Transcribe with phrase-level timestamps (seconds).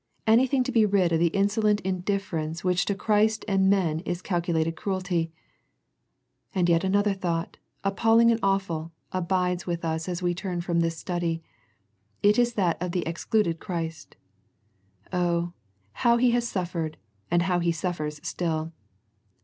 [0.25, 4.41] Anything to be rid of the insolent indifference which to Christ and men is cal
[4.41, 5.31] culated cruelty.
[6.55, 10.97] And yet another thought, appalling and awful, abides with us as we turn from this
[10.97, 11.43] study.
[12.23, 14.15] It is that of the excluded Christ.
[15.13, 15.53] Oh,
[15.91, 16.97] how He has suffered,
[17.29, 18.73] and how He suffers still.